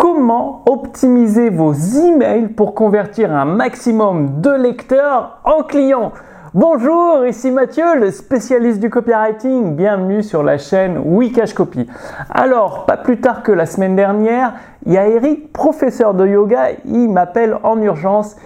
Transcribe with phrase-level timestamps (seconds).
[0.00, 6.12] comment optimiser vos emails pour convertir un maximum de lecteurs en clients?
[6.54, 9.76] Bonjour, ici Mathieu, le spécialiste du copywriting.
[9.76, 11.86] Bienvenue sur la chaîne Wikash Copy.
[12.30, 14.54] Alors, pas plus tard que la semaine dernière,
[14.86, 18.36] il y a Eric, professeur de yoga, il m'appelle en urgence.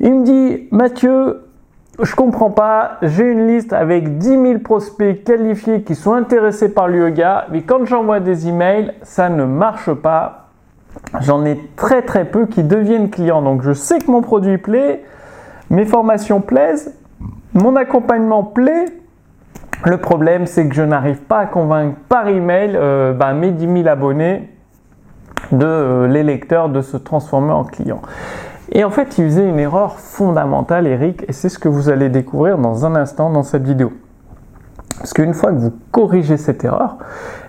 [0.00, 1.44] Il me dit Mathieu,
[2.02, 6.88] je comprends pas, j'ai une liste avec 10 000 prospects qualifiés qui sont intéressés par
[6.88, 10.43] le yoga, mais quand j'envoie des emails, ça ne marche pas
[11.20, 13.42] J'en ai très très peu qui deviennent clients.
[13.42, 15.04] Donc je sais que mon produit plaît,
[15.70, 16.94] mes formations plaisent,
[17.52, 18.86] mon accompagnement plaît.
[19.84, 23.82] Le problème, c'est que je n'arrive pas à convaincre par email euh, bah, mes 10
[23.82, 24.48] 000 abonnés
[25.52, 28.00] de euh, les lecteurs de se transformer en clients.
[28.72, 32.08] Et en fait, il faisait une erreur fondamentale, Eric, et c'est ce que vous allez
[32.08, 33.92] découvrir dans un instant dans cette vidéo.
[34.98, 36.98] Parce qu'une fois que vous corrigez cette erreur,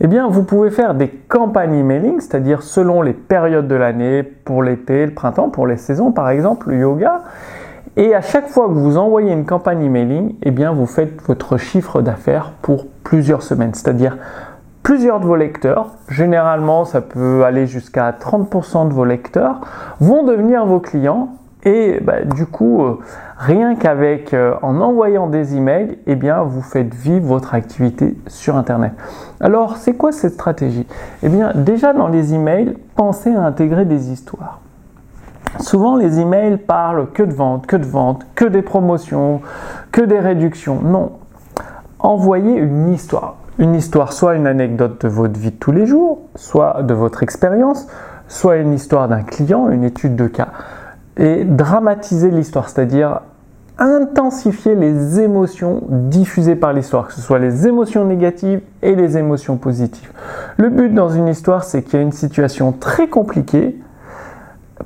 [0.00, 4.62] eh bien, vous pouvez faire des campagnes emailing, c'est-à-dire selon les périodes de l'année, pour
[4.62, 7.22] l'été, le printemps, pour les saisons, par exemple, le yoga.
[7.96, 11.58] Et à chaque fois que vous envoyez une campagne emailing, eh bien, vous faites votre
[11.58, 14.16] chiffre d'affaires pour plusieurs semaines, c'est-à-dire
[14.82, 19.60] plusieurs de vos lecteurs, généralement ça peut aller jusqu'à 30% de vos lecteurs,
[20.00, 21.28] vont devenir vos clients
[21.64, 22.98] et bah, du coup, euh,
[23.38, 28.56] rien qu'avec euh, en envoyant des emails, eh bien, vous faites vivre votre activité sur
[28.56, 28.92] Internet.
[29.40, 30.86] Alors, c'est quoi cette stratégie?
[31.22, 34.60] Eh bien, déjà dans les emails, pensez à intégrer des histoires.
[35.60, 39.40] Souvent, les emails parlent que de ventes, que de ventes, que des promotions,
[39.92, 40.80] que des réductions.
[40.82, 41.12] Non,
[42.00, 43.36] envoyez une histoire.
[43.58, 47.22] Une histoire, soit une anecdote de votre vie de tous les jours, soit de votre
[47.22, 47.86] expérience,
[48.26, 50.48] soit une histoire d'un client, une étude de cas
[51.16, 53.20] et dramatiser l'histoire, c'est-à-dire
[53.78, 59.56] intensifier les émotions diffusées par l'histoire, que ce soit les émotions négatives et les émotions
[59.56, 60.12] positives.
[60.56, 63.78] Le but dans une histoire, c'est qu'il y a une situation très compliquée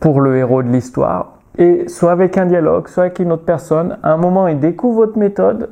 [0.00, 3.98] pour le héros de l'histoire, et soit avec un dialogue, soit avec une autre personne,
[4.02, 5.70] à un moment il découvre votre méthode,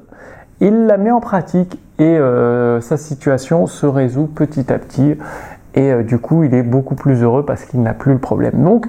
[0.61, 5.17] il la met en pratique et euh, sa situation se résout petit à petit
[5.75, 8.62] et euh, du coup il est beaucoup plus heureux parce qu'il n'a plus le problème.
[8.62, 8.87] Donc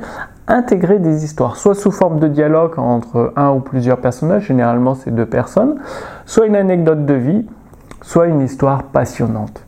[0.52, 5.12] intégrer des histoires, soit sous forme de dialogue entre un ou plusieurs personnages, généralement c'est
[5.12, 5.78] deux personnes,
[6.26, 7.46] soit une anecdote de vie,
[8.02, 9.66] soit une histoire passionnante.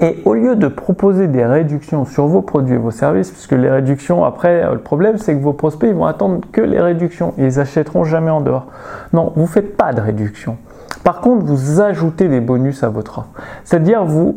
[0.00, 3.70] Et au lieu de proposer des réductions sur vos produits et vos services, puisque les
[3.70, 7.58] réductions, après, le problème c'est que vos prospects ils vont attendre que les réductions, ils
[7.60, 8.66] achèteront jamais en dehors.
[9.12, 10.56] Non, vous ne faites pas de réduction.
[11.04, 13.28] Par contre, vous ajoutez des bonus à votre offre.
[13.64, 14.36] C'est-à-dire vous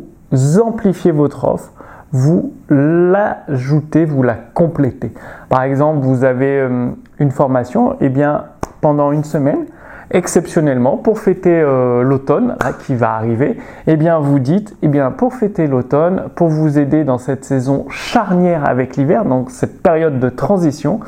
[0.60, 1.72] amplifiez votre offre
[2.12, 5.12] vous l'ajoutez, vous la complétez.
[5.48, 6.88] Par exemple, vous avez euh,
[7.18, 8.44] une formation, et eh bien
[8.80, 9.66] pendant une semaine,
[10.10, 13.58] exceptionnellement, pour fêter euh, l'automne qui va arriver, et
[13.92, 17.44] eh bien vous dites, et eh bien pour fêter l'automne, pour vous aider dans cette
[17.44, 21.00] saison charnière avec l'hiver, donc cette période de transition,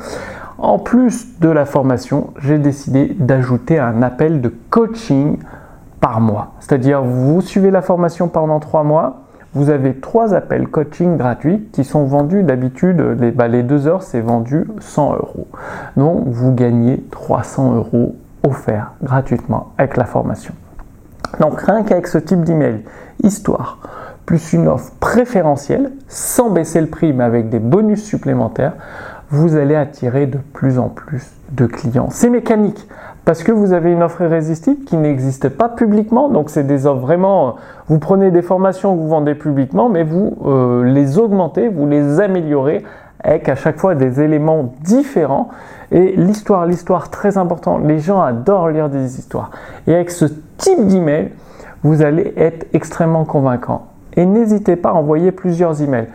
[0.57, 5.37] en plus de la formation, j'ai décidé d'ajouter un appel de coaching
[5.99, 6.53] par mois.
[6.59, 9.22] C'est-à-dire, vous suivez la formation pendant trois mois,
[9.53, 14.21] vous avez trois appels coaching gratuits qui sont vendus d'habitude, les, bah, deux heures c'est
[14.21, 15.47] vendu 100 euros.
[15.95, 20.53] Donc vous gagnez 300 euros offerts gratuitement avec la formation.
[21.39, 22.83] Donc rien qu'avec ce type d'email,
[23.23, 23.79] histoire,
[24.25, 28.73] plus une offre préférentielle, sans baisser le prix mais avec des bonus supplémentaires,
[29.29, 32.09] vous allez attirer de plus en plus de clients.
[32.11, 32.87] C'est mécanique
[33.25, 36.29] parce que vous avez une offre irrésistible qui n'existe pas publiquement.
[36.29, 37.55] Donc c'est des offres vraiment,
[37.87, 42.83] vous prenez des formations vous vendez publiquement, mais vous euh, les augmentez, vous les améliorez
[43.23, 45.49] avec à chaque fois des éléments différents.
[45.91, 49.51] Et l'histoire, l'histoire très important, les gens adorent lire des histoires.
[49.87, 50.25] Et avec ce
[50.57, 51.31] type d'email,
[51.83, 53.87] vous allez être extrêmement convaincant.
[54.15, 56.07] Et n'hésitez pas à envoyer plusieurs emails.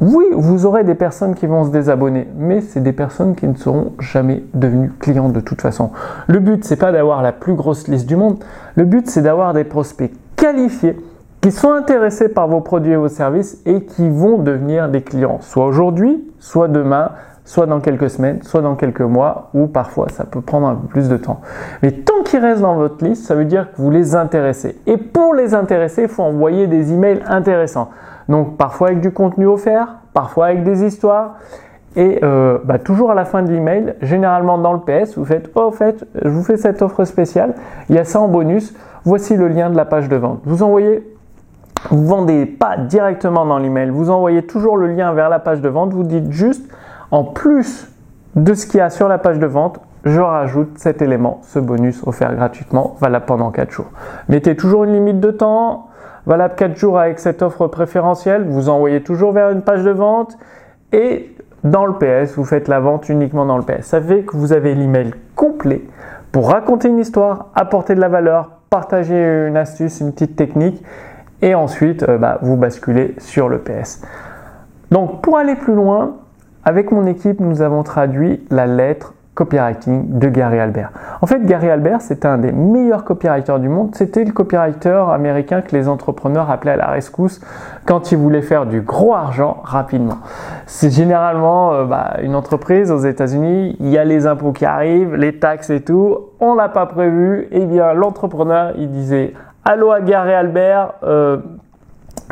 [0.00, 3.54] Oui, vous aurez des personnes qui vont se désabonner, mais c'est des personnes qui ne
[3.54, 5.90] seront jamais devenues clientes de toute façon.
[6.26, 8.42] Le but, c'est pas d'avoir la plus grosse liste du monde.
[8.74, 10.96] Le but, c'est d'avoir des prospects qualifiés
[11.40, 15.38] qui sont intéressés par vos produits et vos services et qui vont devenir des clients,
[15.42, 17.10] soit aujourd'hui, soit demain,
[17.44, 20.88] soit dans quelques semaines, soit dans quelques mois, ou parfois ça peut prendre un peu
[20.88, 21.40] plus de temps.
[21.82, 24.78] Mais tant qu'ils restent dans votre liste, ça veut dire que vous les intéressez.
[24.86, 27.90] Et pour les intéresser, il faut envoyer des emails intéressants.
[28.28, 31.36] Donc parfois avec du contenu offert, parfois avec des histoires.
[31.96, 35.50] Et euh, bah, toujours à la fin de l'email, généralement dans le PS, vous faites
[35.54, 37.54] Oh, fait, je vous fais cette offre spéciale,
[37.88, 38.74] il y a ça en bonus,
[39.04, 40.40] voici le lien de la page de vente.
[40.44, 41.06] Vous envoyez,
[41.90, 45.68] vous vendez pas directement dans l'email, vous envoyez toujours le lien vers la page de
[45.68, 46.68] vente, vous dites juste
[47.14, 47.86] en plus
[48.34, 51.60] de ce qu'il y a sur la page de vente, je rajoute cet élément, ce
[51.60, 53.86] bonus offert gratuitement, valable pendant 4 jours.
[54.28, 55.90] Mettez toujours une limite de temps,
[56.26, 60.36] valable 4 jours avec cette offre préférentielle, vous envoyez toujours vers une page de vente
[60.92, 61.32] et
[61.62, 63.86] dans le PS, vous faites la vente uniquement dans le PS.
[63.86, 65.84] Ça que vous avez l'email complet
[66.32, 70.82] pour raconter une histoire, apporter de la valeur, partager une astuce, une petite technique
[71.42, 74.02] et ensuite euh, bah, vous basculez sur le PS.
[74.90, 76.16] Donc pour aller plus loin,
[76.64, 80.90] avec mon équipe, nous avons traduit la lettre copywriting de Gary Albert.
[81.20, 83.94] En fait, Gary Albert, c'était un des meilleurs copywriters du monde.
[83.94, 87.40] C'était le copywriter américain que les entrepreneurs appelaient à la rescousse
[87.84, 90.18] quand ils voulaient faire du gros argent rapidement.
[90.66, 95.16] C'est généralement euh, bah, une entreprise aux États-Unis, il y a les impôts qui arrivent,
[95.16, 97.48] les taxes et tout, on l'a pas prévu.
[97.50, 99.34] Eh bien, l'entrepreneur, il disait
[99.64, 101.38] Allô à Gary Albert, euh,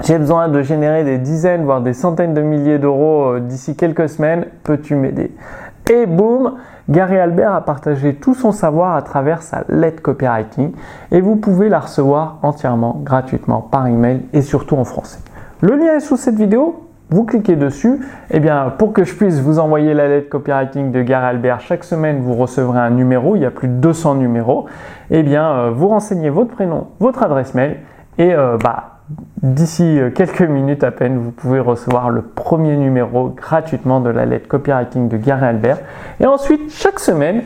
[0.03, 4.09] j'ai besoin de générer des dizaines, voire des centaines de milliers d'euros euh, d'ici quelques
[4.09, 4.47] semaines.
[4.65, 5.33] Peux-tu m'aider?
[5.93, 6.55] Et boum,
[6.89, 10.73] Gary Albert a partagé tout son savoir à travers sa lettre copywriting
[11.11, 15.19] et vous pouvez la recevoir entièrement gratuitement par email et surtout en français.
[15.61, 16.89] Le lien est sous cette vidéo.
[17.11, 18.01] Vous cliquez dessus.
[18.31, 21.61] Et eh bien, pour que je puisse vous envoyer la lettre copywriting de Gary Albert
[21.61, 23.37] chaque semaine, vous recevrez un numéro.
[23.37, 24.65] Il y a plus de 200 numéros.
[25.11, 27.81] Et eh bien, euh, vous renseignez votre prénom, votre adresse mail
[28.17, 28.92] et euh, bah,
[29.43, 34.25] D'ici euh, quelques minutes à peine, vous pouvez recevoir le premier numéro gratuitement de la
[34.25, 35.79] lettre copywriting de Gary Albert.
[36.21, 37.43] Et ensuite, chaque semaine,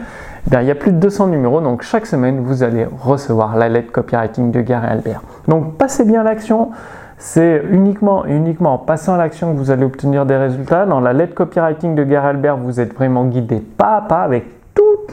[0.52, 3.68] eh il y a plus de 200 numéros, donc chaque semaine, vous allez recevoir la
[3.68, 5.22] lettre copywriting de Gary Albert.
[5.48, 6.70] Donc passez bien l'action.
[7.18, 10.84] C'est uniquement, uniquement en passant à l'action que vous allez obtenir des résultats.
[10.84, 14.44] Dans la lettre copywriting de Gary Albert, vous êtes vraiment guidé pas à pas avec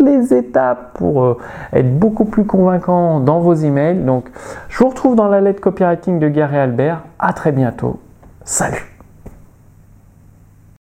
[0.03, 1.37] les étapes pour euh,
[1.73, 4.03] être beaucoup plus convaincant dans vos emails.
[4.03, 4.25] Donc,
[4.69, 7.03] je vous retrouve dans la lettre copywriting de Gary Albert.
[7.19, 7.99] À très bientôt.
[8.43, 8.92] Salut